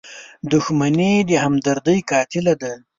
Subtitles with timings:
[0.51, 2.73] •دښمني د همدردۍ قاتله ده.